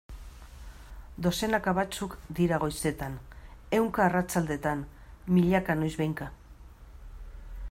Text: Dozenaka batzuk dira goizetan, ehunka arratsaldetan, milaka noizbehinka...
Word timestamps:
Dozenaka 1.25 1.73
batzuk 1.79 2.15
dira 2.41 2.59
goizetan, 2.65 3.19
ehunka 3.81 4.05
arratsaldetan, 4.07 4.85
milaka 5.37 5.81
noizbehinka... 5.85 6.35